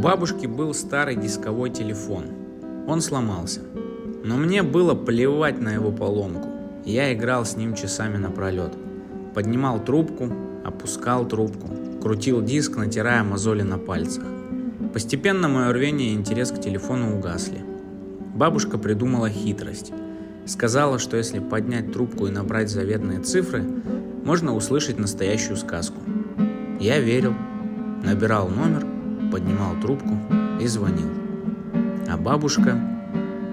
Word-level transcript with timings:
бабушки 0.00 0.46
был 0.46 0.72
старый 0.72 1.14
дисковой 1.14 1.70
телефон. 1.70 2.24
Он 2.86 3.02
сломался. 3.02 3.60
Но 4.24 4.36
мне 4.36 4.62
было 4.62 4.94
плевать 4.94 5.60
на 5.60 5.70
его 5.70 5.92
поломку. 5.92 6.48
Я 6.84 7.12
играл 7.12 7.44
с 7.44 7.56
ним 7.56 7.74
часами 7.74 8.16
напролет. 8.16 8.72
Поднимал 9.34 9.78
трубку, 9.78 10.28
опускал 10.64 11.26
трубку, 11.26 11.68
крутил 12.02 12.42
диск, 12.42 12.76
натирая 12.76 13.22
мозоли 13.22 13.62
на 13.62 13.78
пальцах. 13.78 14.24
Постепенно 14.92 15.48
мое 15.48 15.72
рвение 15.72 16.10
и 16.10 16.14
интерес 16.14 16.50
к 16.50 16.60
телефону 16.60 17.16
угасли. 17.16 17.62
Бабушка 18.34 18.78
придумала 18.78 19.28
хитрость. 19.28 19.92
Сказала, 20.46 20.98
что 20.98 21.16
если 21.16 21.38
поднять 21.38 21.92
трубку 21.92 22.26
и 22.26 22.30
набрать 22.30 22.70
заветные 22.70 23.20
цифры, 23.20 23.62
можно 24.24 24.54
услышать 24.54 24.98
настоящую 24.98 25.56
сказку. 25.56 26.00
Я 26.80 26.98
верил, 26.98 27.34
набирал 28.02 28.48
номер, 28.48 28.86
поднимал 29.30 29.74
трубку 29.80 30.16
и 30.60 30.66
звонил. 30.66 31.08
А 32.08 32.16
бабушка, 32.16 32.78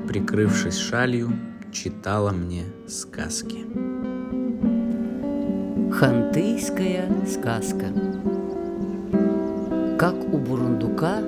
прикрывшись 0.07 0.77
шалью, 0.77 1.31
читала 1.71 2.31
мне 2.31 2.63
сказки. 2.87 3.65
Хантыйская 5.91 7.09
сказка 7.25 7.87
Как 9.97 10.15
у 10.31 10.37
бурундука 10.37 11.21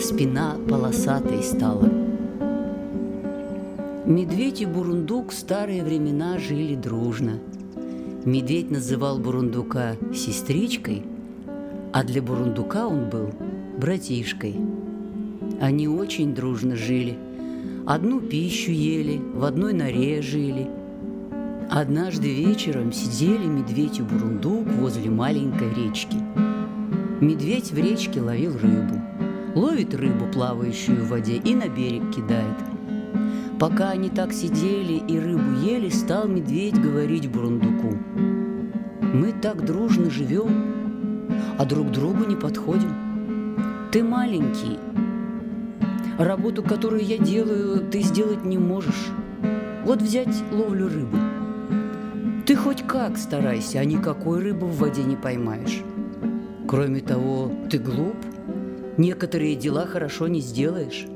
спина 0.00 0.56
полосатой 0.68 1.42
стала 1.42 1.90
Медведь 4.04 4.60
и 4.60 4.66
бурундук 4.66 5.30
в 5.30 5.34
старые 5.34 5.82
времена 5.82 6.38
жили 6.38 6.76
дружно 6.76 7.40
Медведь 8.24 8.70
называл 8.70 9.18
бурундука 9.18 9.96
сестричкой, 10.14 11.02
а 11.96 12.04
для 12.04 12.20
бурундука 12.20 12.86
он 12.86 13.08
был 13.08 13.32
братишкой. 13.78 14.54
Они 15.62 15.88
очень 15.88 16.34
дружно 16.34 16.76
жили. 16.76 17.16
Одну 17.86 18.20
пищу 18.20 18.70
ели, 18.70 19.18
в 19.32 19.42
одной 19.44 19.72
норе 19.72 20.20
жили. 20.20 20.68
Однажды 21.70 22.34
вечером 22.34 22.92
сидели 22.92 23.46
медведь 23.46 23.98
и 23.98 24.02
бурундук 24.02 24.66
возле 24.72 25.08
маленькой 25.08 25.72
речки. 25.72 26.18
Медведь 27.22 27.72
в 27.72 27.78
речке 27.78 28.20
ловил 28.20 28.58
рыбу. 28.58 29.00
Ловит 29.54 29.94
рыбу, 29.94 30.26
плавающую 30.30 31.02
в 31.02 31.08
воде, 31.08 31.36
и 31.36 31.54
на 31.54 31.66
берег 31.66 32.14
кидает. 32.14 32.58
Пока 33.58 33.92
они 33.92 34.10
так 34.10 34.34
сидели 34.34 35.02
и 35.08 35.18
рыбу 35.18 35.64
ели, 35.64 35.88
стал 35.88 36.28
медведь 36.28 36.78
говорить 36.78 37.30
бурундуку. 37.30 37.96
«Мы 39.00 39.32
так 39.32 39.64
дружно 39.64 40.10
живем, 40.10 40.85
а 41.58 41.64
друг 41.64 41.90
другу 41.90 42.24
не 42.24 42.36
подходим. 42.36 43.88
Ты 43.92 44.02
маленький. 44.02 44.78
Работу, 46.18 46.62
которую 46.62 47.04
я 47.04 47.18
делаю, 47.18 47.80
ты 47.90 48.02
сделать 48.02 48.44
не 48.44 48.58
можешь. 48.58 49.08
Вот 49.84 50.02
взять 50.02 50.34
ловлю 50.50 50.88
рыбы. 50.88 51.18
Ты 52.46 52.56
хоть 52.56 52.82
как 52.82 53.18
старайся, 53.18 53.80
а 53.80 53.84
никакой 53.84 54.40
рыбы 54.40 54.66
в 54.66 54.78
воде 54.78 55.02
не 55.02 55.16
поймаешь. 55.16 55.82
Кроме 56.68 57.00
того, 57.00 57.50
ты 57.70 57.78
глуп, 57.78 58.16
некоторые 58.96 59.56
дела 59.56 59.86
хорошо 59.86 60.28
не 60.28 60.40
сделаешь. 60.40 61.06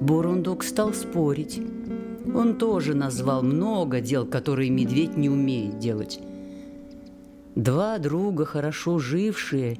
Бурундук 0.00 0.64
стал 0.64 0.94
спорить. 0.94 1.60
Он 2.34 2.56
тоже 2.56 2.94
назвал 2.94 3.42
много 3.42 4.00
дел, 4.00 4.26
которые 4.26 4.70
медведь 4.70 5.16
не 5.16 5.28
умеет 5.28 5.78
делать. 5.78 6.20
Два 7.56 7.98
друга, 7.98 8.44
хорошо 8.44 9.00
жившие, 9.00 9.78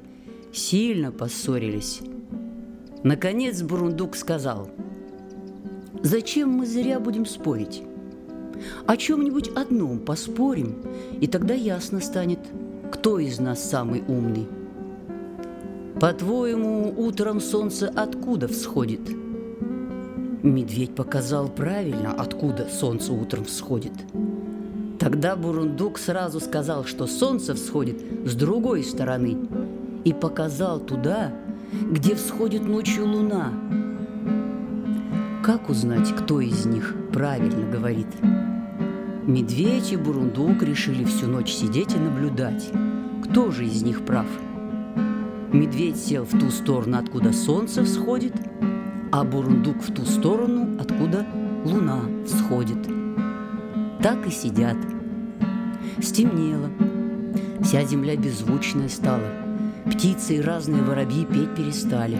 сильно 0.51 1.11
поссорились. 1.11 2.01
Наконец 3.03 3.61
Бурундук 3.61 4.17
сказал, 4.17 4.69
«Зачем 6.03 6.49
мы 6.49 6.65
зря 6.65 6.99
будем 6.99 7.25
спорить? 7.25 7.81
О 8.85 8.97
чем-нибудь 8.97 9.51
одном 9.55 9.99
поспорим, 9.99 10.83
и 11.21 11.27
тогда 11.27 11.53
ясно 11.53 12.01
станет, 12.01 12.39
кто 12.91 13.19
из 13.19 13.39
нас 13.39 13.63
самый 13.63 14.03
умный. 14.05 14.47
По-твоему, 16.01 16.93
утром 16.97 17.39
солнце 17.39 17.87
откуда 17.87 18.49
всходит?» 18.49 19.01
Медведь 20.43 20.93
показал 20.93 21.47
правильно, 21.47 22.11
откуда 22.11 22.67
солнце 22.67 23.13
утром 23.13 23.45
всходит– 23.45 23.93
Тогда 25.01 25.35
Бурундук 25.35 25.97
сразу 25.97 26.39
сказал, 26.39 26.85
что 26.85 27.07
солнце 27.07 27.55
всходит 27.55 27.99
с 28.23 28.35
другой 28.35 28.83
стороны 28.83 29.35
и 30.05 30.13
показал 30.13 30.79
туда, 30.79 31.33
где 31.91 32.13
всходит 32.13 32.67
ночью 32.67 33.07
луна. 33.07 33.51
Как 35.43 35.71
узнать, 35.71 36.15
кто 36.15 36.39
из 36.39 36.67
них 36.67 36.95
правильно 37.11 37.67
говорит? 37.67 38.05
Медведь 39.25 39.91
и 39.91 39.95
Бурундук 39.97 40.61
решили 40.61 41.03
всю 41.03 41.25
ночь 41.25 41.51
сидеть 41.51 41.95
и 41.95 41.97
наблюдать, 41.97 42.69
кто 43.23 43.49
же 43.49 43.65
из 43.65 43.81
них 43.81 44.05
прав. 44.05 44.27
Медведь 45.51 45.97
сел 45.97 46.25
в 46.25 46.39
ту 46.39 46.51
сторону, 46.51 46.99
откуда 46.99 47.33
солнце 47.33 47.83
всходит, 47.85 48.35
а 49.11 49.23
Бурундук 49.23 49.81
в 49.81 49.91
ту 49.91 50.05
сторону, 50.05 50.79
откуда 50.79 51.25
луна 51.65 52.01
всходит. 52.27 52.87
Так 54.03 54.27
и 54.27 54.31
сидят– 54.31 54.77
Стемнело. 55.99 56.69
Вся 57.63 57.83
земля 57.83 58.15
беззвучная 58.15 58.89
стала. 58.89 59.27
Птицы 59.85 60.35
и 60.35 60.41
разные 60.41 60.83
воробьи 60.83 61.25
петь 61.25 61.55
перестали. 61.55 62.17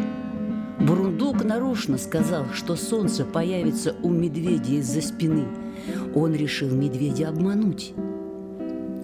Бурундук 0.79 1.43
нарочно 1.43 1.97
сказал, 1.97 2.45
что 2.53 2.75
солнце 2.75 3.23
появится 3.23 3.95
у 4.01 4.09
медведя 4.09 4.73
из-за 4.79 5.01
спины. 5.01 5.45
Он 6.15 6.33
решил 6.33 6.69
медведя 6.69 7.29
обмануть. 7.29 7.93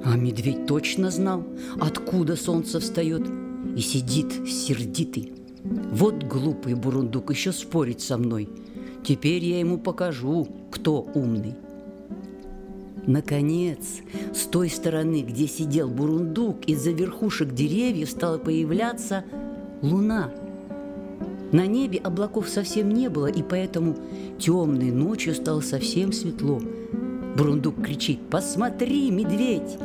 А 0.04 0.16
медведь 0.16 0.66
точно 0.66 1.12
знал, 1.12 1.44
откуда 1.80 2.36
солнце 2.36 2.80
встает, 2.80 3.28
и 3.76 3.82
сидит 3.82 4.48
сердитый. 4.48 5.34
Вот 5.92 6.24
глупый 6.24 6.76
бурундук 6.76 7.32
еще 7.32 7.52
спорит 7.52 8.02
со 8.02 8.18
мной. 8.18 8.50
Теперь 9.04 9.44
я 9.44 9.60
ему 9.60 9.78
покажу, 9.78 10.48
кто 10.72 11.02
умный. 11.14 11.56
Наконец, 13.08 14.02
с 14.36 14.44
той 14.44 14.70
стороны, 14.70 15.22
где 15.22 15.48
сидел 15.48 15.88
бурундук, 15.90 16.66
из-за 16.66 16.92
верхушек 16.92 17.54
деревьев 17.54 18.10
стала 18.10 18.38
появляться 18.38 19.24
луна. 19.82 20.30
На 21.54 21.66
небе 21.66 22.00
облаков 22.00 22.50
совсем 22.50 22.90
не 22.90 23.10
было, 23.10 23.28
и 23.28 23.42
поэтому 23.42 23.96
темной 24.38 24.92
ночью 24.92 25.34
стало 25.34 25.62
совсем 25.62 26.12
светло. 26.12 26.62
Бурундук 27.38 27.82
кричит 27.82 28.20
«Посмотри, 28.30 29.10
медведь! 29.10 29.78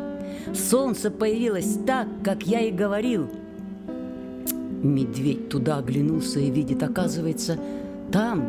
Солнце 0.52 1.08
появилось 1.08 1.78
так, 1.86 2.08
как 2.24 2.42
я 2.42 2.62
и 2.62 2.72
говорил!» 2.72 3.30
Медведь 4.82 5.48
туда 5.48 5.78
оглянулся 5.78 6.40
и 6.40 6.50
видит, 6.50 6.82
оказывается, 6.82 7.56
там 8.10 8.48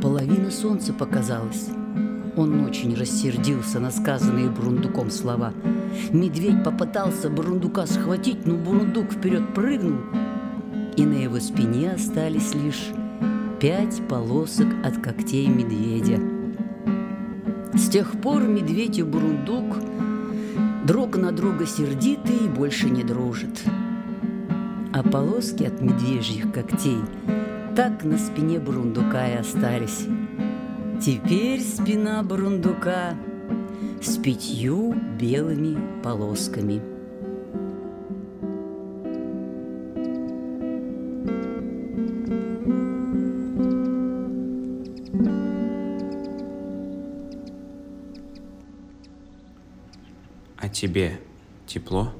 половина 0.00 0.50
солнца 0.50 0.94
показалась. 0.94 1.68
Он 2.36 2.64
очень 2.64 2.94
рассердился 2.94 3.80
на 3.80 3.90
сказанные 3.90 4.48
Бурундуком 4.48 5.10
слова. 5.10 5.52
Медведь 6.12 6.62
попытался 6.62 7.28
Бурундука 7.28 7.86
схватить, 7.86 8.46
но 8.46 8.56
Бурундук 8.56 9.12
вперед 9.12 9.52
прыгнул, 9.54 9.98
и 10.96 11.04
на 11.04 11.14
его 11.14 11.40
спине 11.40 11.92
остались 11.92 12.54
лишь 12.54 12.90
пять 13.60 14.00
полосок 14.08 14.68
от 14.84 14.98
когтей 14.98 15.48
медведя. 15.48 16.20
С 17.74 17.88
тех 17.88 18.12
пор 18.20 18.42
медведь 18.42 18.98
и 18.98 19.02
Бурундук 19.02 19.78
друг 20.86 21.16
на 21.16 21.32
друга 21.32 21.66
сердиты 21.66 22.32
и 22.32 22.48
больше 22.48 22.90
не 22.90 23.02
дружат. 23.02 23.62
А 24.92 25.02
полоски 25.02 25.64
от 25.64 25.80
медвежьих 25.80 26.52
когтей 26.52 26.98
так 27.74 28.04
на 28.04 28.18
спине 28.18 28.60
Бурундука 28.60 29.28
и 29.28 29.36
остались– 29.36 30.06
Теперь 31.00 31.62
спина 31.62 32.22
бурундука 32.22 33.16
с 34.02 34.18
пятью 34.18 34.94
белыми 35.18 36.02
полосками. 36.02 36.82
А 50.58 50.68
тебе 50.68 51.18
тепло? 51.66 52.12